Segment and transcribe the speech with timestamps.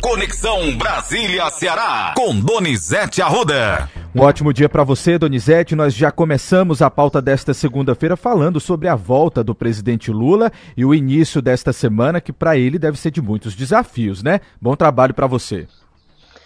[0.00, 3.90] Conexão Brasília-Ceará, com Donizete Arruda.
[4.14, 5.76] Um ótimo dia para você, Donizete.
[5.76, 10.86] Nós já começamos a pauta desta segunda-feira falando sobre a volta do presidente Lula e
[10.86, 14.40] o início desta semana, que para ele deve ser de muitos desafios, né?
[14.58, 15.68] Bom trabalho para você.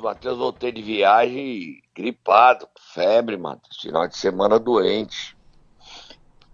[0.01, 3.81] Matheus, voltei de viagem gripado, febre, Matheus.
[3.81, 5.37] Final de semana doente.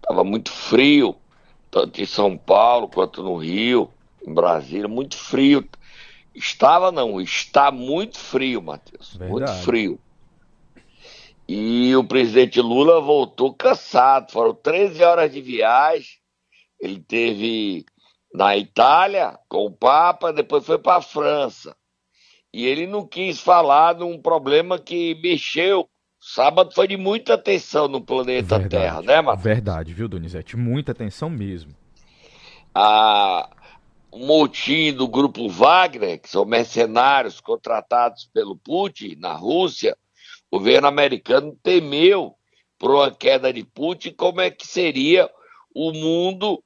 [0.07, 1.15] Tava muito frio,
[1.71, 3.89] tanto em São Paulo quanto no Rio,
[4.25, 5.67] em Brasília, muito frio.
[6.33, 9.17] Estava não, está muito frio, Matheus.
[9.17, 9.99] Muito frio.
[11.47, 14.31] E o presidente Lula voltou cansado.
[14.31, 16.11] Foram 13 horas de viagem.
[16.79, 17.85] Ele teve
[18.33, 21.75] na Itália com o Papa, depois foi para a França.
[22.53, 25.87] E ele não quis falar de um problema que mexeu.
[26.19, 28.69] Sábado foi de muita atenção no planeta Verdade.
[28.69, 29.43] Terra, né, Matheus?
[29.43, 30.55] Verdade, viu, Donizete?
[30.55, 31.73] Muita atenção mesmo.
[32.73, 33.60] A, o
[34.19, 39.97] motim do grupo Wagner, que são mercenários contratados pelo Putin na Rússia,
[40.49, 42.35] o governo americano temeu
[42.77, 45.29] por uma queda de Putin, como é que seria
[45.73, 46.61] o mundo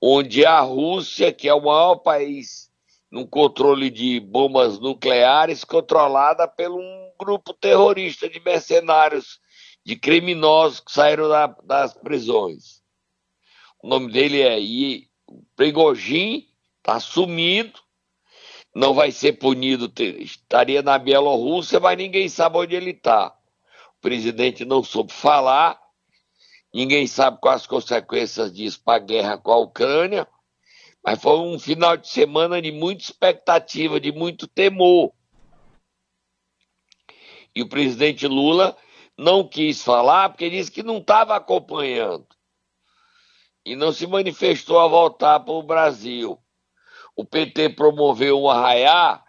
[0.00, 2.70] onde a Rússia, que é o maior país
[3.10, 9.38] no controle de bombas nucleares, controlada por um grupo terrorista de mercenários,
[9.84, 12.82] de criminosos que saíram da, das prisões.
[13.82, 14.58] O nome dele é
[15.54, 16.48] Prigogine,
[16.86, 17.80] está sumido,
[18.72, 23.36] não vai ser punido, estaria na Bielorrússia, mas ninguém sabe onde ele está.
[23.98, 25.80] O presidente não soube falar,
[26.72, 30.28] ninguém sabe quais as consequências disso para a guerra com a Ucrânia,
[31.04, 35.12] mas foi um final de semana de muita expectativa, de muito temor.
[37.52, 38.76] E o presidente Lula
[39.18, 42.26] não quis falar porque disse que não estava acompanhando.
[43.64, 46.40] E não se manifestou a voltar para o Brasil
[47.16, 49.22] o PT promoveu o arraiá,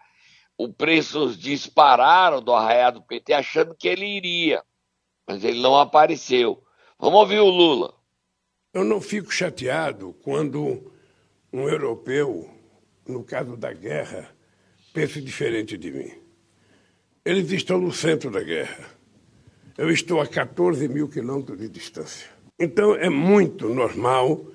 [0.57, 4.61] os preços dispararam do arraiá do PT achando que ele iria,
[5.25, 6.61] mas ele não apareceu.
[6.99, 7.93] Vamos ouvir o Lula.
[8.73, 10.91] Eu não fico chateado quando
[11.53, 12.49] um europeu,
[13.07, 14.29] no caso da guerra,
[14.93, 16.11] pensa diferente de mim.
[17.23, 18.85] Eles estão no centro da guerra.
[19.77, 22.27] Eu estou a 14 mil quilômetros de distância.
[22.59, 24.45] Então é muito normal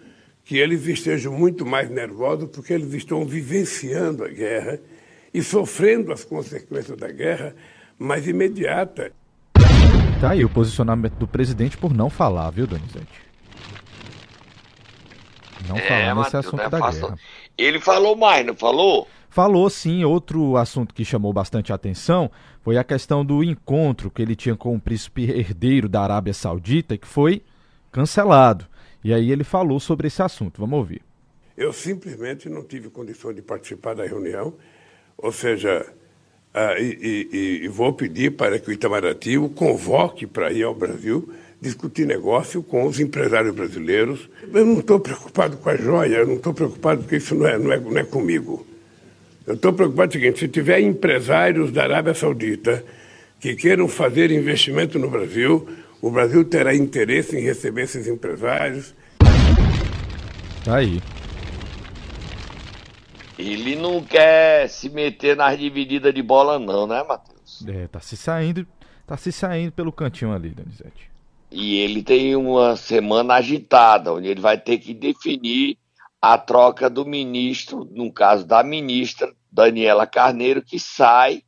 [0.44, 4.78] que eles estejam muito mais nervosos porque eles estão vivenciando a guerra
[5.32, 7.54] e sofrendo as consequências da guerra
[7.98, 9.12] mais imediata.
[10.20, 13.32] Tá aí o posicionamento do presidente por não falar, viu, Donizete?
[15.68, 17.16] Não é, falar nesse assunto é da guerra.
[17.56, 19.08] Ele falou mais, não falou?
[19.30, 20.04] Falou sim.
[20.04, 22.30] Outro assunto que chamou bastante atenção
[22.62, 26.96] foi a questão do encontro que ele tinha com o príncipe herdeiro da Arábia Saudita,
[26.98, 27.42] que foi
[27.90, 28.66] cancelado.
[29.04, 30.60] E aí ele falou sobre esse assunto.
[30.60, 31.02] Vamos ouvir.
[31.56, 34.54] Eu simplesmente não tive condições de participar da reunião,
[35.18, 35.86] ou seja,
[36.54, 40.74] uh, e, e, e, vou pedir para que o Itamaraty o convoque para ir ao
[40.74, 44.28] Brasil discutir negócio com os empresários brasileiros.
[44.52, 47.56] Eu não estou preocupado com a joia, eu não estou preocupado porque isso não é,
[47.56, 48.66] não é, não é comigo.
[49.46, 52.84] Eu estou preocupado com o seguinte: se tiver empresários da Arábia Saudita
[53.38, 55.68] que queiram fazer investimento no Brasil,
[56.02, 58.92] o Brasil terá interesse em receber esses empresários.
[60.64, 61.00] Tá aí.
[63.38, 67.64] Ele não quer se meter nas divididas de bola, não, né, Matheus?
[67.66, 68.66] É, tá se saindo,
[69.06, 71.10] tá se saindo pelo cantinho ali, Donizete.
[71.50, 75.78] E ele tem uma semana agitada, onde ele vai ter que definir
[76.20, 81.42] a troca do ministro, no caso da ministra Daniela Carneiro, que sai,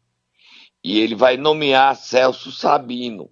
[0.82, 3.31] e ele vai nomear Celso Sabino.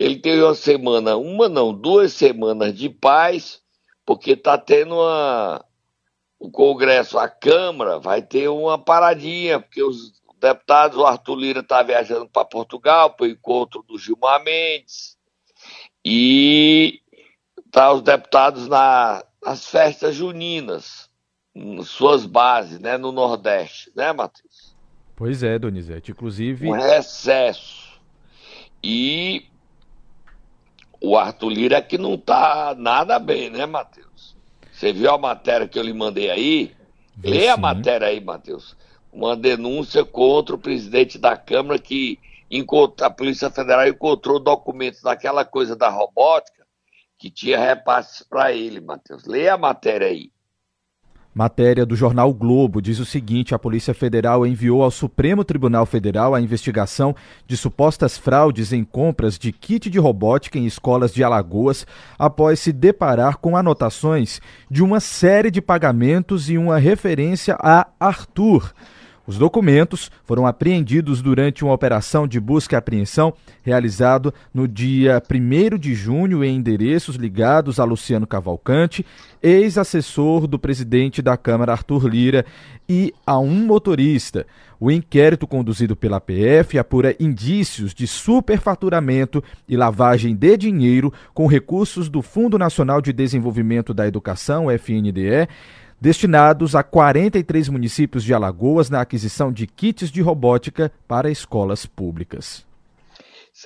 [0.00, 3.60] Ele teve uma semana, uma não, duas semanas de paz,
[4.06, 5.62] porque está tendo uma,
[6.38, 11.82] o Congresso, a Câmara, vai ter uma paradinha, porque os deputados, o Arthur Lira está
[11.82, 15.18] viajando para Portugal para o encontro do Gilmar Mendes,
[16.02, 17.02] e
[17.70, 21.10] tá os deputados na, nas festas juninas,
[21.84, 24.74] suas bases, né, no Nordeste, né, Matheus?
[25.14, 26.68] Pois é, Donizete, inclusive...
[26.68, 28.00] Um recesso.
[28.82, 29.49] E
[31.00, 34.36] o Arthur Lira é que não tá nada bem, né, Matheus?
[34.72, 36.74] Você viu a matéria que eu lhe mandei aí?
[37.16, 38.76] Vi Lê a matéria aí, Matheus.
[39.12, 42.18] Uma denúncia contra o presidente da Câmara que
[43.02, 46.66] a Polícia Federal encontrou documentos daquela coisa da robótica
[47.18, 49.24] que tinha repasses para ele, Matheus.
[49.24, 50.30] Lê a matéria aí.
[51.32, 56.34] Matéria do jornal Globo diz o seguinte: a Polícia Federal enviou ao Supremo Tribunal Federal
[56.34, 57.14] a investigação
[57.46, 61.86] de supostas fraudes em compras de kit de robótica em escolas de Alagoas,
[62.18, 68.72] após se deparar com anotações de uma série de pagamentos e uma referência a Arthur.
[69.26, 73.32] Os documentos foram apreendidos durante uma operação de busca e apreensão
[73.62, 79.04] realizado no dia 1 de junho em endereços ligados a Luciano Cavalcante,
[79.42, 82.44] ex-assessor do presidente da Câmara Arthur Lira,
[82.88, 84.44] e a um motorista.
[84.80, 92.08] O inquérito conduzido pela PF apura indícios de superfaturamento e lavagem de dinheiro com recursos
[92.08, 95.48] do Fundo Nacional de Desenvolvimento da Educação, FNDE,
[96.00, 102.64] destinados a 43 municípios de Alagoas na aquisição de kits de robótica para escolas públicas.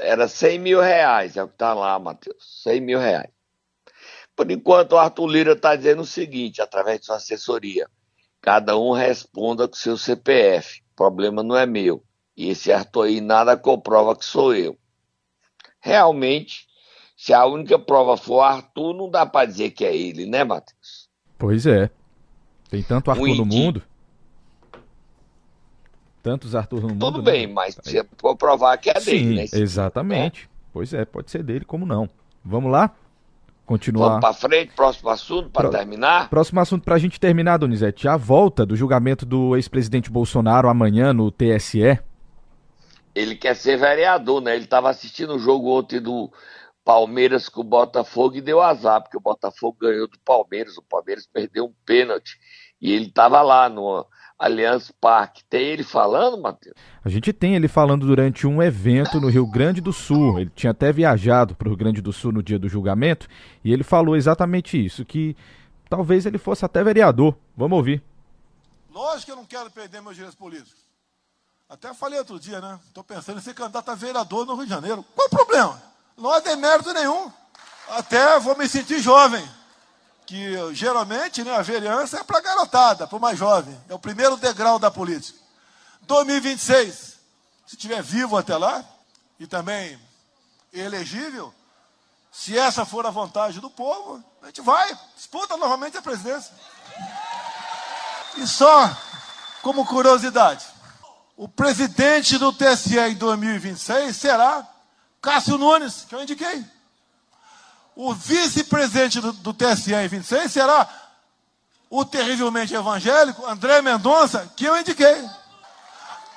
[0.01, 2.63] Era 100 mil reais, é o que está lá, Matheus.
[2.65, 3.31] 100 mil reais.
[4.35, 7.89] Por enquanto, o Arthur Lira está dizendo o seguinte, através de sua assessoria:
[8.41, 10.81] cada um responda com seu CPF.
[10.93, 12.03] O problema não é meu.
[12.37, 14.77] E esse Arthur aí nada comprova que sou eu.
[15.81, 16.67] Realmente,
[17.17, 21.09] se a única prova for Arthur, não dá para dizer que é ele, né, Matheus?
[21.39, 21.91] Pois é.
[22.75, 23.83] Tem tanto Arthur um no mundo.
[26.21, 27.05] Tantos Arthur no Tudo mundo.
[27.07, 27.33] Tudo né?
[27.33, 27.53] bem, né?
[27.53, 29.45] mas você pode provar que é Sim, dele, né?
[29.53, 30.45] Exatamente.
[30.51, 30.55] É.
[30.73, 32.09] Pois é, pode ser dele, como não.
[32.45, 32.91] Vamos lá?
[33.65, 34.09] Continuar.
[34.09, 35.79] Vamos para frente, próximo assunto, para Pro...
[35.79, 36.29] terminar.
[36.29, 38.09] Próximo assunto para a gente terminar, Donizete.
[38.09, 41.99] A volta do julgamento do ex-presidente Bolsonaro amanhã no TSE.
[43.15, 44.57] Ele quer ser vereador, né?
[44.57, 46.33] Ele estava assistindo o jogo ontem do
[46.85, 50.77] Palmeiras com o Botafogo e deu azar, porque o Botafogo ganhou do Palmeiras.
[50.77, 52.37] O Palmeiras perdeu um pênalti.
[52.81, 54.07] E ele estava lá no
[54.39, 55.43] Allianz Parque.
[55.49, 56.75] Tem ele falando, Matheus?
[57.05, 60.39] A gente tem ele falando durante um evento no Rio Grande do Sul.
[60.39, 63.29] Ele tinha até viajado para o Rio Grande do Sul no dia do julgamento
[63.65, 65.37] e ele falou exatamente isso, que
[65.89, 67.37] talvez ele fosse até vereador.
[67.57, 68.03] Vamos ouvir.
[68.93, 70.85] Lógico que eu não quero perder meus direitos políticos.
[71.69, 72.79] Até falei outro dia, né?
[72.87, 75.05] Estou pensando em ser candidato a vereador no Rio de Janeiro.
[75.15, 75.83] Qual o problema?
[76.17, 77.33] Não há demérito nenhum.
[77.89, 79.45] Até vou me sentir jovem
[80.27, 83.79] que geralmente né, a vereança é para garotada, para o mais jovem.
[83.89, 85.39] É o primeiro degrau da política.
[86.03, 86.95] 2026,
[87.67, 88.85] se estiver vivo até lá,
[89.39, 89.99] e também
[90.73, 91.53] elegível,
[92.33, 96.53] se essa for a vontade do povo, a gente vai, disputa novamente a presidência.
[98.37, 98.91] E só
[99.63, 100.67] como curiosidade,
[101.37, 104.69] o presidente do TSE em 2026 será
[105.23, 106.65] Cássio Nunes, que eu indiquei
[107.97, 110.89] o vice-presidente do, do TSE em 26 será
[111.89, 115.29] o terrivelmente evangélico André Mendonça, que eu indiquei.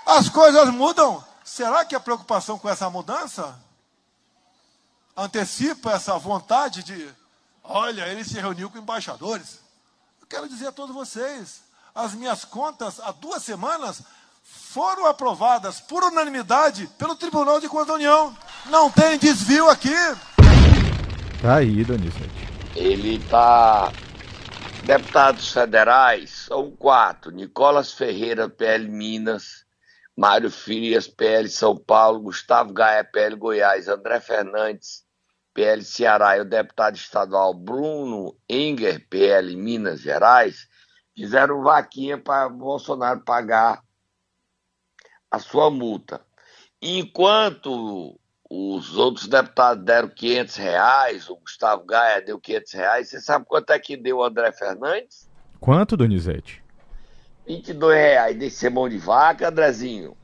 [0.06, 1.24] As coisas mudam.
[1.44, 3.58] Será que a preocupação com essa mudança
[5.16, 7.10] antecipa essa vontade de,
[7.64, 9.60] olha, ele se reuniu com embaixadores?
[10.22, 11.62] Eu quero dizer a todos vocês,
[11.96, 14.04] as minhas contas há duas semanas
[14.44, 18.38] foram aprovadas por unanimidade pelo Tribunal de Contas da União.
[18.68, 19.96] Não tem desvio aqui.
[21.42, 22.50] Tá aí, Donizete.
[22.76, 23.92] Ele tá.
[24.86, 29.66] Deputados federais são quatro: Nicolas Ferreira, PL Minas,
[30.16, 35.06] Mário Frias, PL São Paulo, Gustavo Gaia, PL Goiás, André Fernandes,
[35.54, 40.68] PL Ceará e o deputado estadual Bruno Enger, PL Minas Gerais,
[41.16, 43.84] fizeram vaquinha para Bolsonaro pagar
[45.30, 46.22] a sua multa.
[46.82, 53.10] Enquanto os outros deputados deram 500 reais, o Gustavo Gaia deu 500 reais.
[53.10, 55.30] Você sabe quanto é que deu o André Fernandes?
[55.60, 56.64] Quanto, Donizete?
[57.46, 58.38] 22 reais.
[58.38, 60.16] Deixa ser mão de vaca, Andrezinho.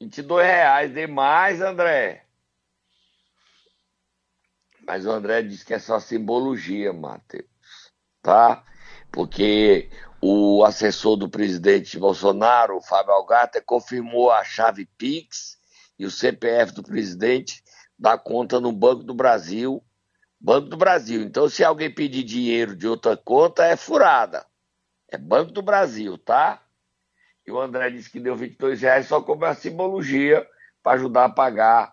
[0.00, 2.24] 22 reais, dê mais, André.
[4.86, 7.46] Mas o André disse que é só simbologia, Matheus.
[8.22, 8.64] Tá?
[9.10, 15.58] Porque o assessor do presidente Bolsonaro, o Fábio Algata, confirmou a chave Pix
[15.98, 17.62] e o CPF do presidente
[17.98, 19.82] dá conta no Banco do Brasil.
[20.40, 21.22] Banco do Brasil.
[21.22, 24.44] Então, se alguém pedir dinheiro de outra conta, é furada.
[25.08, 26.62] É Banco do Brasil, tá?
[27.46, 30.46] E o André disse que deu 22 reais só como uma simbologia
[30.82, 31.92] para ajudar a pagar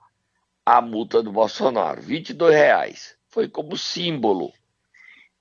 [0.65, 2.01] a multa do Bolsonaro.
[2.01, 3.15] 22 reais.
[3.29, 4.51] Foi como símbolo.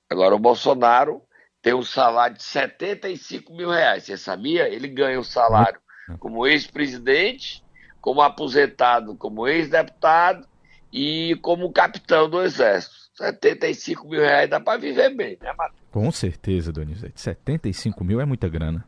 [0.09, 1.21] Agora, o Bolsonaro
[1.61, 4.03] tem um salário de 75 mil reais.
[4.03, 4.67] Você sabia?
[4.67, 5.79] Ele ganha o salário
[6.19, 7.63] como ex-presidente
[8.01, 10.45] como aposentado, como ex-deputado
[10.91, 12.95] e como capitão do Exército.
[13.15, 15.79] 75 mil reais dá para viver bem, né, Matheus?
[15.91, 17.21] Com certeza, Donizete.
[17.21, 18.83] 75 mil é muita grana.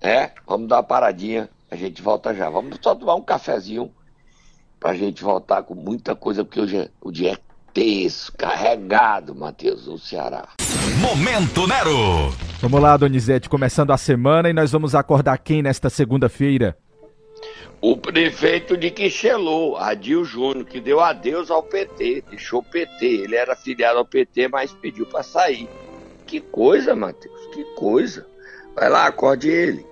[0.00, 2.48] É, vamos dar uma paradinha, a gente volta já.
[2.48, 3.92] Vamos só tomar um cafezinho
[4.78, 7.38] pra gente voltar com muita coisa, porque hoje é, o dia é
[7.74, 10.48] tenso, carregado, Matheus, no Ceará.
[11.00, 12.30] Momento Nero!
[12.60, 16.76] Vamos lá, Donizete, começando a semana e nós vamos acordar quem nesta segunda-feira?
[17.82, 23.06] O prefeito de Quixelô, Adil Júnior, que deu adeus ao PT, deixou o PT.
[23.06, 25.68] Ele era filiado ao PT, mas pediu para sair.
[26.26, 28.26] Que coisa, Matheus, que coisa.
[28.74, 29.86] Vai lá, acorde ele.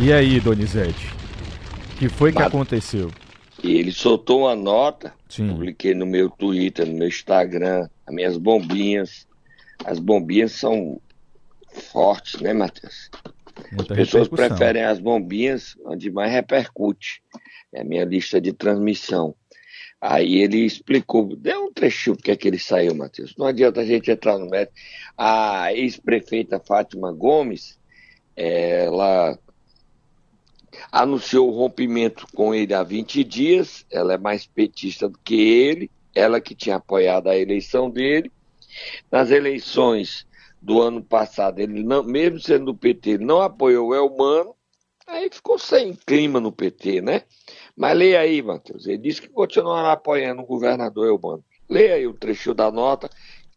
[0.00, 1.14] E aí, Donizete?
[1.92, 3.10] O que foi que aconteceu?
[3.64, 5.48] Ele soltou uma nota, Sim.
[5.48, 9.26] publiquei no meu Twitter, no meu Instagram, as minhas bombinhas.
[9.84, 11.00] As bombinhas são
[11.92, 13.10] fortes, né, Matheus?
[13.72, 17.22] Muita as pessoas preferem as bombinhas onde mais repercute.
[17.72, 19.34] É a minha lista de transmissão.
[20.00, 23.34] Aí ele explicou, deu um trechinho porque é que ele saiu, Matheus.
[23.38, 24.76] Não adianta a gente entrar no método.
[25.16, 27.78] A ex-prefeita Fátima Gomes,
[28.36, 29.38] ela
[30.90, 33.84] anunciou o rompimento com ele há 20 dias.
[33.90, 38.30] Ela é mais petista do que ele, ela que tinha apoiado a eleição dele.
[39.10, 40.26] Nas eleições
[40.60, 44.54] do ano passado, ele não, mesmo sendo do PT, não apoiou o Elmano,
[45.06, 47.22] aí ficou sem clima no PT, né?
[47.76, 48.86] Mas leia aí, Matheus.
[48.86, 51.44] Ele disse que continuará apoiando o governador Elmano.
[51.68, 53.10] Leia aí o trecho da nota.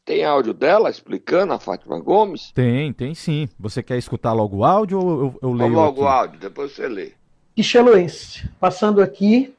[0.07, 2.53] Tem áudio dela explicando a Fátima Gomes?
[2.53, 3.49] Tem, tem sim.
[3.59, 5.73] Você quer escutar logo o áudio ou eu, eu leio?
[5.73, 7.11] Logo o áudio, depois você lê.
[7.53, 9.53] Quicheloense, passando aqui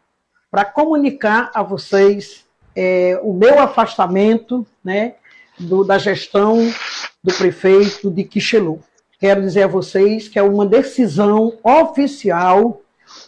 [0.50, 5.16] para comunicar a vocês é, o meu afastamento né,
[5.58, 6.56] do, da gestão
[7.22, 8.80] do prefeito de Quixelu.
[9.20, 12.80] Quero dizer a vocês que é uma decisão oficial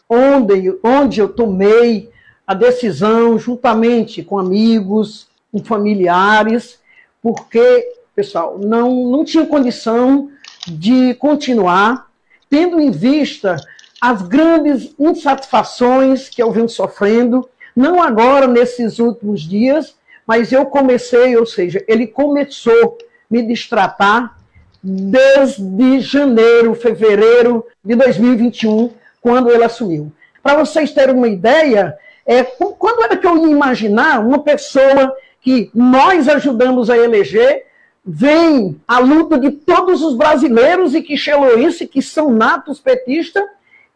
[0.08, 2.10] onde, onde eu tomei
[2.46, 6.79] a decisão juntamente com amigos, com familiares,
[7.22, 10.30] porque, pessoal, não, não tinha condição
[10.66, 12.08] de continuar,
[12.48, 13.56] tendo em vista
[14.00, 19.94] as grandes insatisfações que eu venho sofrendo, não agora nesses últimos dias,
[20.26, 24.36] mas eu comecei, ou seja, ele começou a me distratar
[24.82, 30.10] desde janeiro, fevereiro de 2021, quando ele assumiu.
[30.42, 35.70] Para vocês terem uma ideia, é, quando era que eu ia imaginar uma pessoa que
[35.74, 37.66] nós ajudamos a eleger
[38.04, 43.44] vem a luta de todos os brasileiros e que xeloense, que são natos petistas,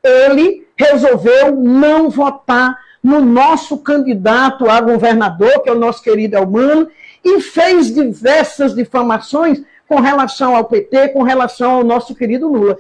[0.03, 6.89] ele resolveu não votar no nosso candidato a governador, que é o nosso querido Elmano,
[7.25, 12.77] e fez diversas difamações com relação ao PT, com relação ao nosso querido Lula.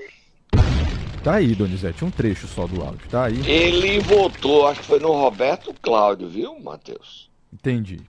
[1.22, 3.40] Tá aí, Donizete, um trecho só do áudio, tá aí.
[3.46, 7.30] Ele votou, acho que foi no Roberto Cláudio, viu, Matheus?
[7.52, 8.00] Entendi.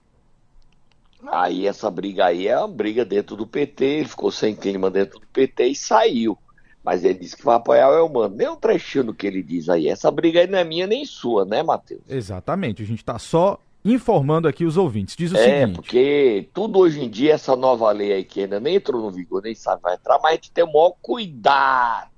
[1.32, 5.18] Aí essa briga aí é uma briga dentro do PT, ele ficou sem clima dentro
[5.18, 6.38] do PT e saiu.
[6.84, 8.36] Mas ele disse que vai apoiar o Elmano.
[8.36, 9.88] Nem um trechinho do que ele diz aí.
[9.88, 12.02] Essa briga aí não é minha nem sua, né, Matheus?
[12.08, 12.80] Exatamente.
[12.80, 15.16] A gente está só informando aqui os ouvintes.
[15.16, 15.72] Diz o é, seguinte.
[15.72, 19.10] É, porque tudo hoje em dia, essa nova lei aí que ainda nem entrou no
[19.10, 22.10] vigor, nem sabe vai entrar, mas a gente tem o maior cuidado.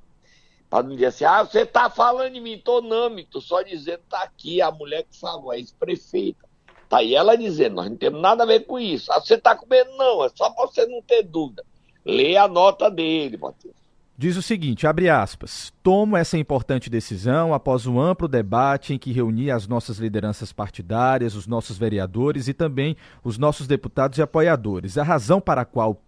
[0.69, 4.01] Para não dizer assim, ah, você tá falando de mim, tô não, tô só dizendo,
[4.09, 6.48] tá aqui a mulher que falou, a ex-prefeita.
[6.89, 9.13] Tá aí ela dizendo, nós não temos nada a ver com isso.
[9.13, 9.91] Ah, você tá com medo?
[9.97, 11.65] Não, é só você não ter dúvida.
[12.05, 13.79] Lê a nota dele, Matheus
[14.19, 19.13] diz o seguinte, abre aspas, tomo essa importante decisão após um amplo debate em que
[19.13, 24.99] reuni as nossas lideranças partidárias, os nossos vereadores e também os nossos deputados e apoiadores.
[24.99, 26.03] A razão para a qual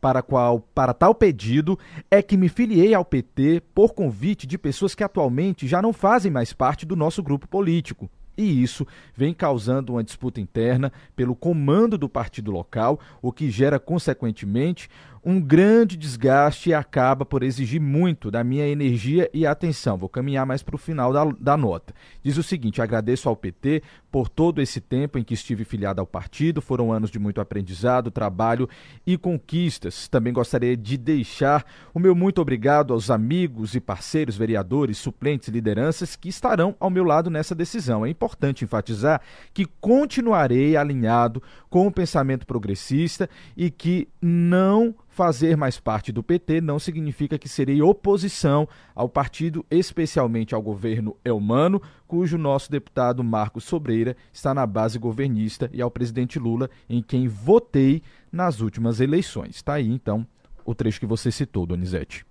[0.00, 1.76] para qual para tal pedido
[2.08, 6.30] é que me filiei ao PT por convite de pessoas que atualmente já não fazem
[6.30, 8.08] mais parte do nosso grupo político.
[8.36, 8.86] E isso
[9.16, 14.88] vem causando uma disputa interna pelo comando do partido local, o que gera, consequentemente,
[15.24, 19.96] um grande desgaste e acaba por exigir muito da minha energia e atenção.
[19.96, 21.94] Vou caminhar mais para o final da, da nota.
[22.22, 23.82] Diz o seguinte: agradeço ao PT
[24.14, 26.62] por todo esse tempo em que estive filiado ao partido.
[26.62, 28.68] Foram anos de muito aprendizado, trabalho
[29.04, 30.06] e conquistas.
[30.06, 36.14] Também gostaria de deixar o meu muito obrigado aos amigos e parceiros, vereadores, suplentes, lideranças
[36.14, 38.06] que estarão ao meu lado nessa decisão.
[38.06, 39.20] É importante enfatizar
[39.52, 46.60] que continuarei alinhado com o pensamento progressista e que não fazer mais parte do PT
[46.60, 53.64] não significa que serei oposição ao partido, especialmente ao governo Elmano, cujo nosso deputado Marcos
[53.64, 59.56] Sobreira está na base governista, e ao presidente Lula, em quem votei nas últimas eleições.
[59.56, 60.26] Está aí, então,
[60.64, 62.26] o trecho que você citou, Donizete.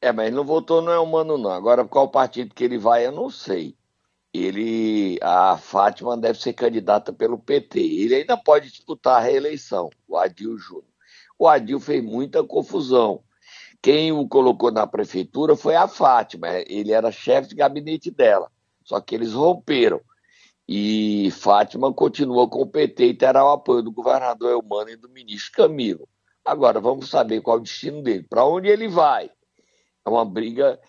[0.00, 1.50] É, mas ele não votou no Elmano, não.
[1.50, 3.76] Agora, qual partido que ele vai, eu não sei.
[4.32, 7.80] Ele, a Fátima deve ser candidata pelo PT.
[7.80, 10.88] Ele ainda pode disputar a reeleição, o Adil Júnior
[11.38, 13.22] o Adil fez muita confusão.
[13.80, 18.50] Quem o colocou na prefeitura foi a Fátima, ele era chefe de gabinete dela.
[18.88, 20.00] Só que eles romperam.
[20.66, 25.10] E Fátima continua com o PT e terá o apoio do governador Elmano e do
[25.10, 26.08] ministro Camilo.
[26.42, 29.30] Agora, vamos saber qual é o destino dele, para onde ele vai.
[30.06, 30.80] É uma briga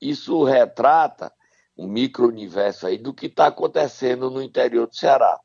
[0.00, 1.32] isso retrata
[1.76, 5.40] um micro-universo aí do que está acontecendo no interior do Ceará.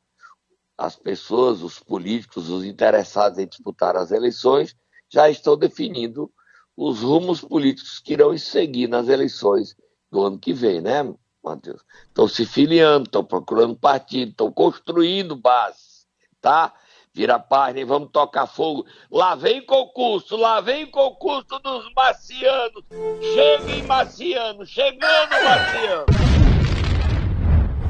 [0.78, 4.76] As pessoas, os políticos, os interessados em disputar as eleições
[5.12, 6.32] já estão definindo
[6.78, 9.76] os rumos políticos que irão seguir nas eleições
[10.12, 11.04] do ano que vem, né,
[11.44, 11.82] Matheus?
[12.08, 16.06] Estão se filiando, estão procurando partido, estão construindo bases,
[16.42, 16.72] tá?
[17.16, 18.86] Vira página e vamos tocar fogo.
[19.12, 22.84] Lá vem concurso, lá vem concurso dos marcianos.
[23.34, 26.06] Cheguem, marciano, chegando, marciano.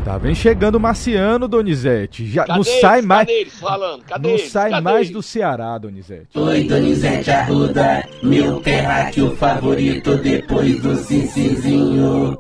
[0.03, 2.25] Tá, vem chegando o Marciano, Donizete.
[2.29, 2.81] Já Cadê não eles?
[2.81, 3.25] sai mais.
[3.25, 4.03] Cadê eles falando?
[4.03, 4.51] Cadê não eles?
[4.51, 5.11] sai Cadê mais eles?
[5.11, 6.37] do Ceará, Donizete.
[6.37, 12.37] Oi, Donizete Arruda, meu terráqueo favorito depois do Cincizinho.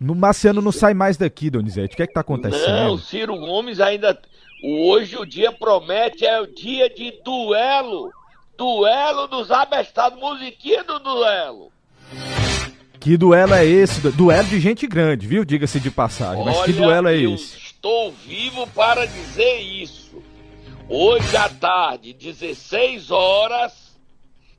[0.00, 1.92] No Marciano não sai mais daqui, Donizete.
[1.94, 2.66] O que é que tá acontecendo?
[2.68, 4.18] Não, Ciro Gomes ainda.
[4.64, 8.10] Hoje o dia promete, é o dia de duelo.
[8.56, 11.70] Duelo dos abestados, musiquinha do duelo.
[12.98, 14.00] Que duelo é esse?
[14.00, 15.44] Du- Duelo de gente grande, viu?
[15.44, 16.44] Diga-se de passagem.
[16.44, 17.56] Mas que Olha, duelo é eu esse?
[17.56, 20.22] Estou vivo para dizer isso.
[20.88, 23.72] Hoje à tarde, 16 horas,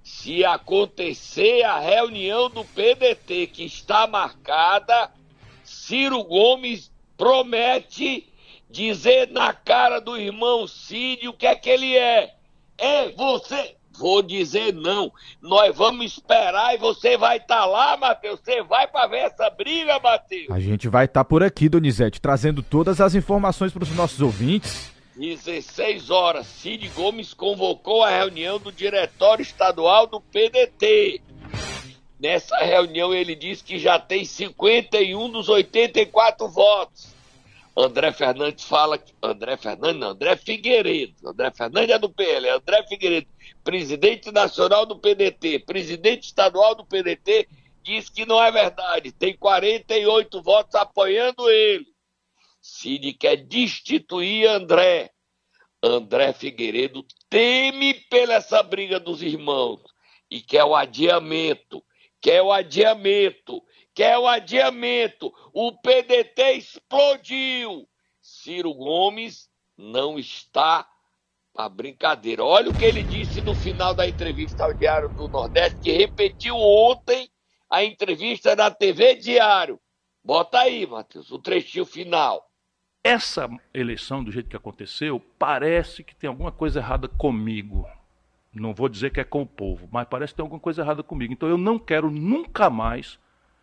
[0.04, 5.12] se acontecer a reunião do PDT que está marcada,
[5.92, 8.26] Ciro Gomes promete
[8.70, 12.34] dizer na cara do irmão Cid o que é que ele é.
[12.78, 13.76] É você.
[14.00, 15.12] Vou dizer não.
[15.42, 18.40] Nós vamos esperar e você vai estar lá, Matheus.
[18.40, 20.50] Você vai para ver essa briga, Matheus.
[20.50, 24.90] A gente vai estar por aqui, Donizete, trazendo todas as informações para os nossos ouvintes.
[25.18, 31.22] 16 horas, Cid Gomes convocou a reunião do Diretório Estadual do PDT.
[32.22, 37.16] Nessa reunião ele disse que já tem 51 dos 84 votos.
[37.76, 39.12] André Fernandes fala que.
[39.24, 41.16] André Fernandes, não, André Figueiredo.
[41.28, 43.28] André Fernandes é do PL, é André Figueiredo,
[43.64, 47.48] presidente nacional do PDT, presidente estadual do PDT,
[47.82, 49.12] diz que não é verdade.
[49.12, 51.88] Tem 48 votos apoiando ele.
[52.62, 55.10] Cid quer destituir André.
[55.82, 59.82] André Figueiredo teme pela essa briga dos irmãos
[60.30, 61.84] e quer o adiamento,
[62.22, 63.62] quer o adiamento,
[63.94, 65.34] quer o adiamento.
[65.54, 67.88] O PDT explodiu.
[68.22, 70.88] Ciro Gomes não está
[71.52, 72.44] para brincadeira.
[72.44, 76.56] Olha o que ele disse no final da entrevista ao Diário do Nordeste, que repetiu
[76.56, 77.30] ontem
[77.70, 79.80] a entrevista na TV Diário.
[80.24, 82.48] Bota aí, Matheus, o trechinho final.
[83.04, 87.88] Essa eleição, do jeito que aconteceu, parece que tem alguma coisa errada comigo.
[88.54, 91.02] Não vou dizer que é com o povo, mas parece que tem alguma coisa errada
[91.02, 91.32] comigo.
[91.32, 93.18] Então eu não quero nunca mais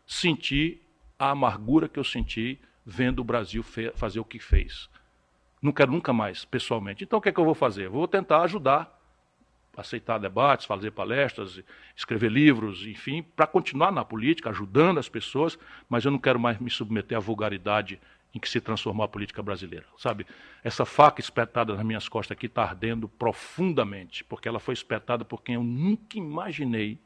[0.07, 0.83] sentir
[1.19, 3.63] a amargura que eu senti vendo o Brasil
[3.95, 4.89] fazer o que fez.
[5.61, 7.05] Não quero nunca mais, pessoalmente.
[7.05, 7.89] Então o que é que eu vou fazer?
[7.89, 8.99] Vou tentar ajudar,
[9.77, 11.63] aceitar debates, fazer palestras,
[11.95, 16.59] escrever livros, enfim, para continuar na política, ajudando as pessoas, mas eu não quero mais
[16.59, 18.01] me submeter à vulgaridade
[18.35, 19.87] em que se transformou a política brasileira.
[19.97, 20.27] Sabe,
[20.63, 25.43] essa faca espetada nas minhas costas aqui está ardendo profundamente, porque ela foi espetada por
[25.43, 26.99] quem eu nunca imaginei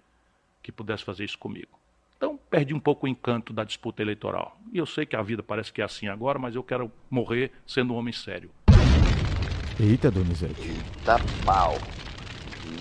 [0.63, 1.79] que pudesse fazer isso comigo.
[2.17, 4.57] Então, perdi um pouco o encanto da disputa eleitoral.
[4.73, 7.51] E eu sei que a vida parece que é assim agora, mas eu quero morrer
[7.67, 8.51] sendo um homem sério.
[9.81, 10.71] Eita, Donizete.
[11.05, 11.77] Tá pau.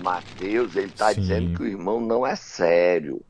[0.00, 1.20] Mateus, ele tá Sim.
[1.20, 3.20] dizendo que o irmão não é sério.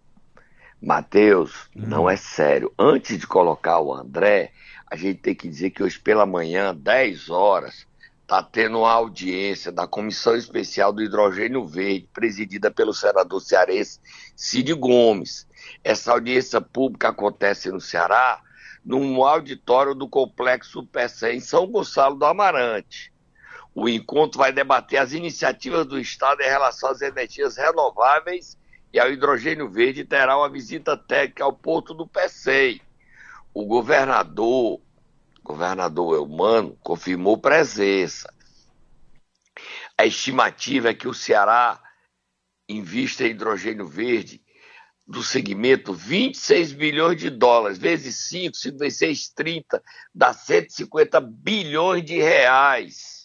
[0.83, 2.72] Mateus, não é sério.
[2.79, 4.53] Antes de colocar o André,
[4.92, 7.87] a gente tem que dizer que hoje pela manhã, 10 horas,
[8.26, 13.98] tá tendo uma audiência da Comissão Especial do Hidrogênio Verde, presidida pelo senador cearense
[14.37, 15.48] Cid Gomes.
[15.83, 18.42] Essa audiência pública acontece no Ceará,
[18.85, 23.11] num auditório do Complexo PC em São Gonçalo do Amarante.
[23.74, 28.59] O encontro vai debater as iniciativas do Estado em relação às energias renováveis
[28.92, 32.83] e ao hidrogênio verde e terá uma visita técnica ao porto do PECEI.
[33.55, 34.81] O governador,
[35.43, 38.33] governador Elmano, confirmou presença.
[39.97, 41.81] A estimativa é que o Ceará
[42.69, 44.43] invista em hidrogênio verde
[45.07, 49.83] do segmento 26 bilhões de dólares, vezes 5, 5 vezes 6, 30,
[50.15, 53.23] dá 150 bilhões de reais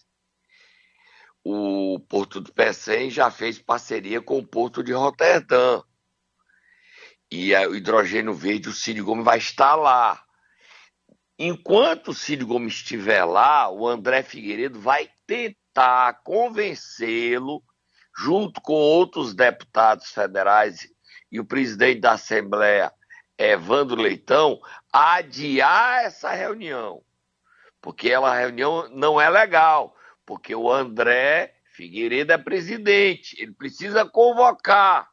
[1.50, 5.82] o Porto do Pecém já fez parceria com o Porto de Roterdã.
[7.32, 10.24] E o hidrogênio verde, o Cid Gomes vai estar lá.
[11.38, 17.62] Enquanto o Cid Gomes estiver lá, o André Figueiredo vai tentar convencê-lo,
[18.18, 20.88] junto com outros deputados federais
[21.32, 22.92] e o presidente da Assembleia,
[23.38, 24.60] Evandro Leitão,
[24.92, 27.04] a adiar essa reunião.
[27.82, 29.96] Porque ela, a reunião não é legal
[30.28, 35.10] porque o André Figueiredo é presidente, ele precisa convocar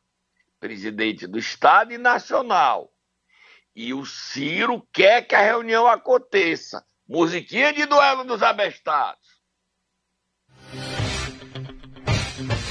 [0.64, 2.90] presidente do Estado e nacional.
[3.76, 6.82] E o Ciro quer que a reunião aconteça.
[7.06, 9.20] Musiquinha de duelo dos abestados.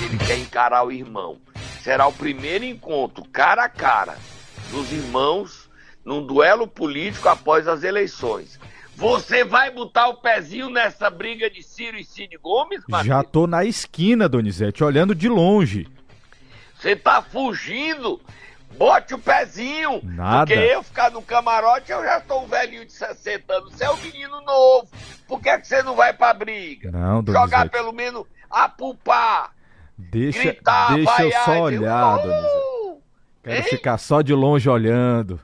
[0.01, 1.39] Ele quer encarar o irmão.
[1.83, 4.17] Será o primeiro encontro cara a cara
[4.71, 5.69] dos irmãos
[6.03, 8.59] num duelo político após as eleições.
[8.95, 13.07] Você vai botar o pezinho nessa briga de Ciro e Cid Gomes, Matheus?
[13.07, 15.87] Já tô na esquina, Donizete, olhando de longe.
[16.83, 18.19] Você tá fugindo
[18.77, 20.01] Bote o pezinho.
[20.03, 20.47] Nada.
[20.47, 23.73] Porque eu ficar no camarote, eu já sou um velhinho de 60 anos.
[23.73, 24.89] Você é um menino novo.
[25.27, 26.91] Por que, é que você não vai pra briga?
[26.91, 27.69] Não, Jogar Donizete.
[27.69, 29.51] pelo menos a pulpar.
[29.97, 32.17] Deixa, gritar, deixa eu vaiar, só dizer, olhar!
[32.17, 33.03] Donizete.
[33.43, 33.63] Quero Hein?
[33.63, 35.39] ficar só de longe olhando.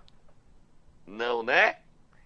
[1.05, 1.75] Não, né?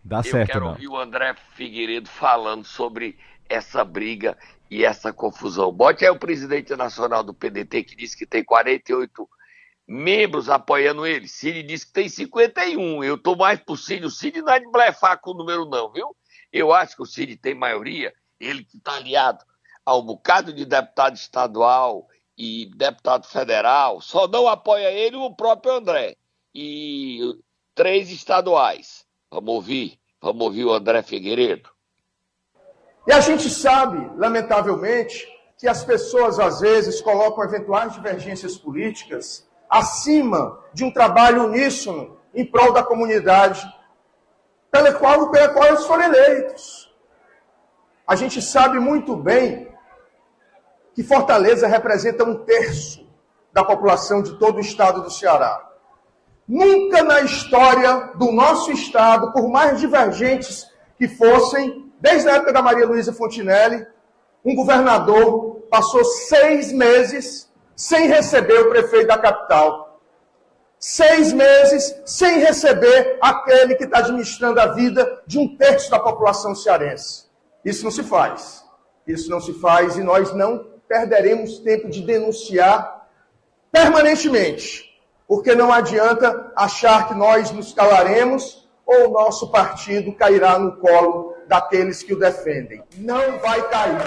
[0.04, 0.72] Dá eu certo, quero não.
[0.72, 3.18] ouvir o André Figueiredo falando sobre
[3.50, 4.38] essa briga
[4.74, 5.72] e essa confusão.
[5.72, 9.30] Bote aí o presidente nacional do PDT que disse que tem 48
[9.88, 11.28] membros apoiando ele.
[11.28, 13.04] Cid disse que tem 51.
[13.04, 14.04] Eu tô mais pro Cid.
[14.04, 16.16] O Cid não é de blefar com o número, não, viu?
[16.52, 18.12] Eu acho que o Cid tem maioria.
[18.40, 19.46] Ele que tá aliado
[19.86, 24.02] a um bocado de deputado estadual e deputado federal.
[24.02, 26.18] Só não apoia ele o próprio André.
[26.52, 27.20] E
[27.76, 29.06] três estaduais.
[29.30, 30.00] Vamos ouvir.
[30.20, 31.70] Vamos ouvir o André Figueiredo.
[33.06, 40.60] E a gente sabe, lamentavelmente, que as pessoas às vezes colocam eventuais divergências políticas acima
[40.74, 43.66] de um trabalho uníssono em prol da comunidade
[44.72, 46.92] pela qual, pela qual eles foram eleitos.
[48.08, 49.72] A gente sabe muito bem
[50.94, 53.08] que Fortaleza representa um terço
[53.52, 55.70] da população de todo o estado do Ceará.
[56.48, 62.62] Nunca na história do nosso estado, por mais divergentes que fossem, desde a época da
[62.62, 63.88] Maria Luísa Fontinelli,
[64.44, 70.02] um governador passou seis meses sem receber o prefeito da capital.
[70.78, 76.54] Seis meses sem receber aquele que está administrando a vida de um terço da população
[76.54, 77.24] cearense.
[77.64, 78.66] Isso não se faz.
[79.08, 83.08] Isso não se faz e nós não perderemos tempo de denunciar
[83.72, 84.94] permanentemente.
[85.26, 91.33] Porque não adianta achar que nós nos calaremos ou o nosso partido cairá no colo
[91.54, 92.82] daqueles que o defendem.
[92.98, 94.00] Não vai cair.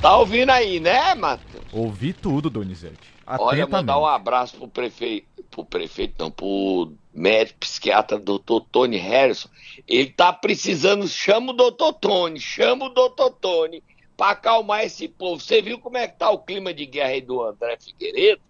[0.00, 1.64] Tá ouvindo aí, né, Matheus?
[1.72, 3.12] Ouvi tudo, Donizete.
[3.26, 9.48] Olha, mandar um abraço pro prefeito, pro prefeito, não, pro médico psiquiatra doutor Tony Harrison.
[9.88, 13.82] Ele tá precisando, chama o doutor Tony, chama o doutor Tony
[14.16, 15.40] pra acalmar esse povo.
[15.40, 18.40] Você viu como é que tá o clima de guerra aí do André Figueiredo?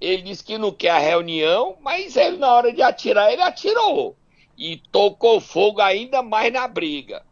[0.00, 4.16] Ele disse que não quer a reunião, mas ele, na hora de atirar, ele atirou.
[4.56, 7.22] E tocou fogo ainda mais na briga.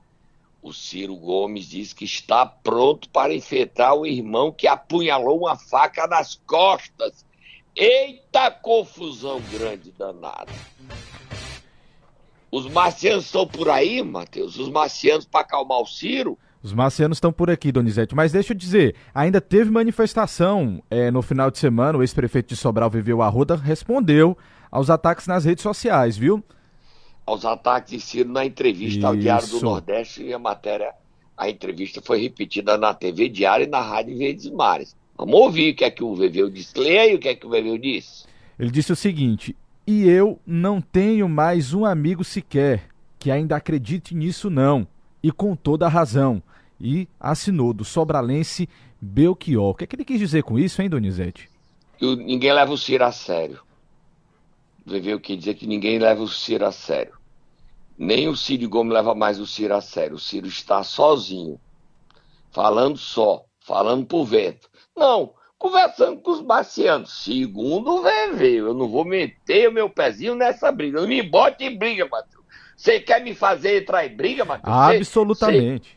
[0.63, 6.07] O Ciro Gomes diz que está pronto para enfrentar o irmão que apunhalou uma faca
[6.07, 7.25] nas costas.
[7.75, 10.53] Eita confusão grande danada.
[12.51, 14.59] Os marcianos estão por aí, Matheus?
[14.59, 16.39] Os marcianos para acalmar o Ciro?
[16.63, 18.15] Os marcianos estão por aqui, Donizete.
[18.15, 21.99] Mas deixa eu dizer, ainda teve manifestação é, no final de semana.
[21.99, 24.37] O ex-prefeito de Sobral, Viveu Arruda, respondeu
[24.71, 26.45] aos ataques nas redes sociais, viu?
[27.25, 29.65] Aos ataques de Ciro na entrevista ao Diário do Isso.
[29.65, 30.93] Nordeste e a matéria,
[31.37, 34.97] a entrevista foi repetida na TV Diário e na Rádio Verdes Mares.
[35.17, 36.77] Vamos ouvir o que é que o Veveu disse.
[36.79, 38.25] Leia aí o que é que o Veveu disse.
[38.59, 39.55] Ele disse o seguinte:
[39.87, 44.87] E eu não tenho mais um amigo sequer que ainda acredite nisso, não.
[45.23, 46.43] E com toda a razão.
[46.81, 48.69] E assinou do sobralense
[49.01, 49.71] Belchior.
[49.71, 51.49] O que é que ele quis dizer com isso, hein, Donizete?
[52.01, 53.61] o- ninguém leva o Ciro a sério.
[54.85, 57.15] Veveu que dizer que ninguém leva o Ciro a sério.
[57.97, 60.17] Nem o Ciro Gomes leva mais o Ciro a sério.
[60.17, 61.61] O Ciro está sozinho,
[62.51, 64.69] falando só, falando por vento.
[64.97, 67.23] Não, conversando com os marcianos.
[67.23, 71.01] Segundo o Veveu, eu não vou meter o meu pezinho nessa briga.
[71.01, 72.43] Não me bote em briga, Matheus.
[72.77, 74.75] Você quer me fazer entrar em briga, Matheus?
[74.75, 75.97] Absolutamente.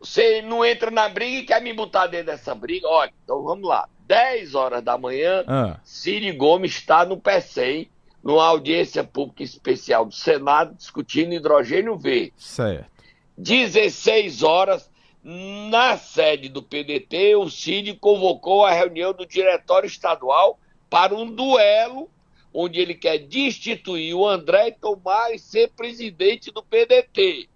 [0.00, 2.88] você não entra na briga e quer me botar dentro dessa briga?
[2.88, 3.88] Olha, então vamos lá.
[4.06, 7.88] 10 horas da manhã, Ah, Ciro Gomes está no PECEM,
[8.24, 12.32] numa audiência pública especial do Senado, discutindo hidrogênio verde.
[12.38, 12.94] certo.
[13.36, 14.90] 16 horas,
[15.22, 20.58] na sede do PDT, o Cid convocou a reunião do Diretório Estadual
[20.88, 22.08] para um duelo,
[22.52, 27.48] onde ele quer destituir o André e tomar e ser presidente do PDT.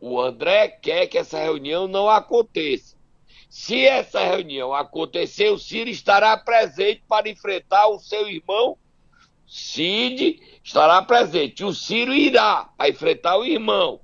[0.00, 2.96] O André quer que essa reunião não aconteça.
[3.50, 8.78] Se essa reunião acontecer, o Ciro estará presente para enfrentar o seu irmão
[9.48, 11.64] Cid estará presente.
[11.64, 14.00] O Ciro irá para enfrentar o irmão.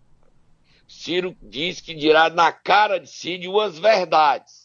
[0.88, 4.64] Ciro diz que dirá na cara de Cid umas verdades.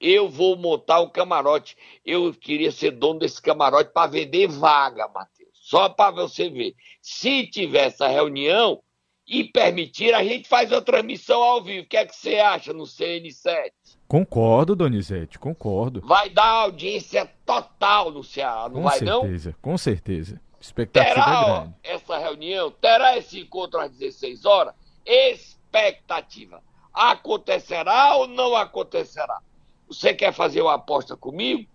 [0.00, 1.76] Eu vou montar um camarote.
[2.06, 5.50] Eu queria ser dono desse camarote para vender vaga, Matheus.
[5.52, 6.74] Só para você ver.
[7.02, 8.82] Se tiver essa reunião
[9.26, 11.84] e permitir, a gente faz uma transmissão ao vivo.
[11.84, 13.72] O que é que você acha no CN7?
[14.08, 16.00] Concordo, Donizete, concordo.
[16.00, 19.56] Vai dar audiência total no Ceará, não com vai certeza, não?
[19.60, 20.40] Com certeza.
[20.58, 21.74] Expectativa terá grande.
[21.84, 24.74] essa reunião, terá esse encontro às 16 horas?
[25.04, 26.62] Expectativa.
[26.92, 29.40] Acontecerá ou não acontecerá?
[29.86, 31.68] Você quer fazer uma aposta comigo?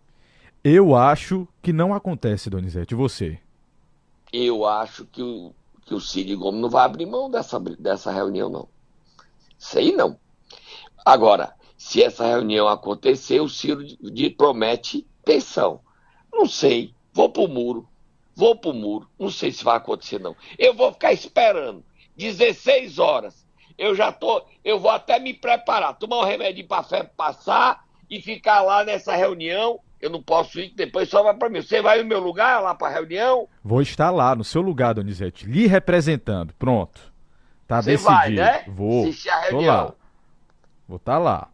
[0.64, 2.94] Eu acho que não acontece, Donizete.
[2.94, 3.40] E você?
[4.32, 5.54] Eu acho que o,
[5.86, 8.68] que o Cid Gomes não vai abrir mão dessa, dessa reunião, não.
[9.58, 10.18] Sei não.
[11.06, 15.82] Agora, se essa reunião acontecer, o Ciro de, promete pensão.
[16.32, 16.94] Não sei.
[17.12, 17.88] Vou pro muro.
[18.36, 19.08] Vou pro muro.
[19.20, 20.36] Não sei se vai acontecer, não.
[20.58, 21.84] Eu vou ficar esperando.
[22.18, 23.46] 16 horas.
[23.78, 24.44] Eu já tô.
[24.64, 25.98] Eu vou até me preparar.
[25.98, 29.80] Tomar um remédio para febre passar e ficar lá nessa reunião.
[30.00, 31.62] Eu não posso ir, depois só vai para mim.
[31.62, 33.48] Você vai no meu lugar lá para reunião?
[33.64, 36.54] Vou estar lá, no seu lugar, Donizete, lhe representando.
[36.60, 37.14] Pronto.
[37.66, 38.14] Tá Você decidido.
[38.14, 38.64] vai, né?
[38.68, 39.04] Vou.
[39.04, 39.76] Assistir a Tô reunião.
[39.76, 39.94] lá.
[40.88, 41.50] Vou estar lá.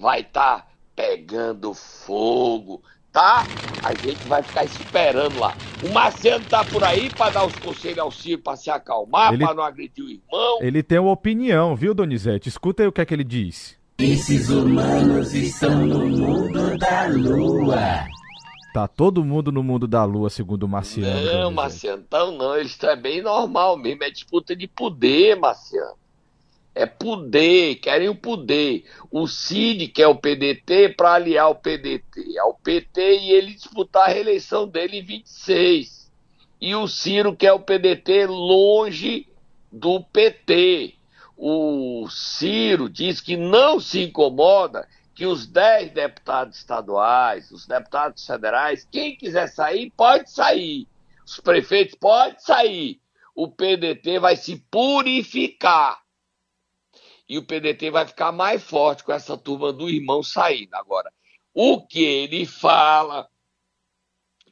[0.00, 2.82] Vai estar tá pegando fogo,
[3.12, 3.44] tá?
[3.84, 5.54] A gente vai ficar esperando lá.
[5.86, 9.44] O Marciano tá por aí para dar os conselhos ao Ciro para se acalmar, Ele-
[9.44, 10.58] para não agredir o irmão.
[10.62, 12.48] Ele tem uma opinião, viu, Donizete?
[12.48, 13.78] Escuta aí o que é que ele diz.
[13.98, 18.06] Esses humanos estão no mundo da lua.
[18.72, 21.20] Tá todo mundo no mundo da lua, segundo o Marciano.
[21.42, 21.50] Não.
[21.50, 25.99] Marciano, então não, eles estão é bem normal mesmo, é disputa de poder, Marciano.
[26.74, 28.84] É poder, querem o poder.
[29.10, 34.12] O Cid quer o PDT para aliar o PDT ao PT e ele disputar a
[34.12, 36.10] reeleição dele em 26.
[36.60, 39.26] E o Ciro quer o PDT longe
[39.72, 40.94] do PT.
[41.36, 48.86] O Ciro diz que não se incomoda que os 10 deputados estaduais, os deputados federais,
[48.90, 50.86] quem quiser sair, pode sair.
[51.26, 53.00] Os prefeitos podem sair.
[53.34, 55.99] O PDT vai se purificar.
[57.30, 60.74] E o PDT vai ficar mais forte com essa turma do irmão saindo.
[60.74, 61.12] Agora,
[61.54, 63.28] o que ele fala,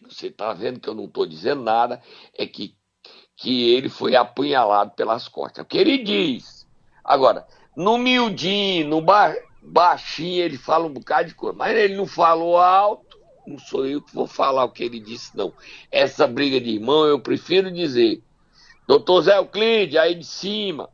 [0.09, 2.01] você está vendo que eu não estou dizendo nada,
[2.33, 2.77] é que,
[3.35, 5.59] que ele foi apunhalado pelas costas.
[5.59, 6.69] É o que ele diz.
[7.03, 12.07] Agora, no miudinho, no ba baixinho, ele fala um bocado de coisa, mas ele não
[12.07, 15.53] falou alto, não sou eu que vou falar o que ele disse, não.
[15.91, 18.23] Essa briga de irmão, eu prefiro dizer,
[18.87, 20.89] doutor Zé Euclide, aí de cima,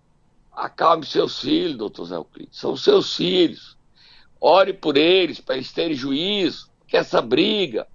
[0.57, 3.77] acalme seus filhos, doutor Zé Euclide, são seus filhos.
[4.41, 7.87] Ore por eles, para eles terem juízo, que essa briga.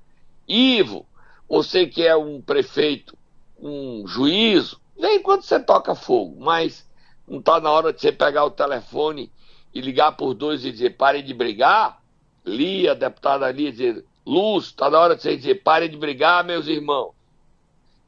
[0.48, 1.06] Ivo,
[1.48, 3.18] você que é um prefeito,
[3.60, 6.88] um juízo, vem quando você toca fogo, mas
[7.28, 9.32] não está na hora de você pegar o telefone
[9.74, 12.02] e ligar por dois e dizer parem de brigar?
[12.44, 16.68] Lia, deputada Lia, dizer, Luz, está na hora de você dizer parem de brigar, meus
[16.68, 17.14] irmãos.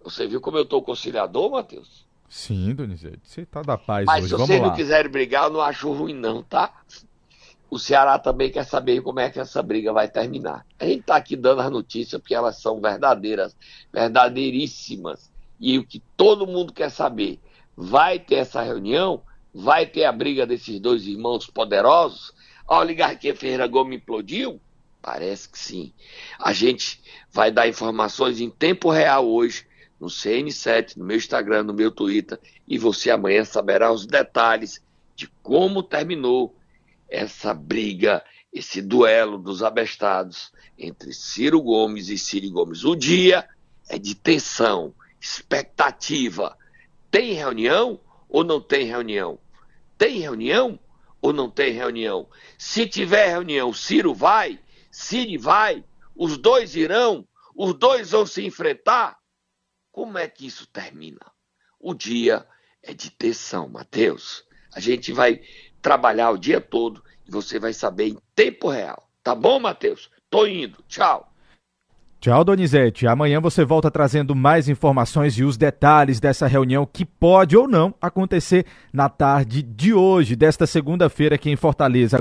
[0.03, 2.05] Você viu como eu estou conciliador, Matheus?
[2.31, 3.19] Sim, Donizete.
[3.25, 4.29] Você tá da paz Mas hoje.
[4.29, 4.67] se Vamos vocês lá.
[4.67, 6.73] não quiserem brigar, eu não acho ruim, não, tá?
[7.69, 10.65] O Ceará também quer saber como é que essa briga vai terminar.
[10.79, 13.53] A gente tá aqui dando as notícias porque elas são verdadeiras,
[13.91, 15.29] verdadeiríssimas.
[15.59, 17.37] E o que todo mundo quer saber,
[17.75, 19.23] vai ter essa reunião?
[19.53, 22.31] Vai ter a briga desses dois irmãos poderosos?
[22.65, 24.61] A oligarquia Ferreira Gomes implodiu?
[25.01, 25.93] Parece que sim.
[26.39, 29.69] A gente vai dar informações em tempo real hoje
[30.01, 34.83] no CN7, no meu Instagram, no meu Twitter, e você amanhã saberá os detalhes
[35.15, 36.55] de como terminou
[37.07, 42.83] essa briga, esse duelo dos abestados entre Ciro Gomes e Ciro Gomes.
[42.83, 43.47] O dia
[43.87, 46.57] é de tensão, expectativa.
[47.11, 49.37] Tem reunião ou não tem reunião?
[49.99, 50.79] Tem reunião
[51.21, 52.27] ou não tem reunião?
[52.57, 54.57] Se tiver reunião, Ciro vai,
[54.89, 55.83] Ciro vai,
[56.15, 59.20] os dois irão, os dois vão se enfrentar.
[59.91, 61.19] Como é que isso termina?
[61.79, 62.45] O dia
[62.81, 64.45] é de tensão, Mateus.
[64.73, 65.41] A gente vai
[65.81, 69.09] trabalhar o dia todo e você vai saber em tempo real.
[69.23, 70.09] Tá bom, Mateus?
[70.29, 70.81] Tô indo.
[70.87, 71.31] Tchau.
[72.21, 73.07] Tchau, Donizete.
[73.07, 77.95] Amanhã você volta trazendo mais informações e os detalhes dessa reunião que pode ou não
[77.99, 82.09] acontecer na tarde de hoje, desta segunda-feira aqui em Fortaleza.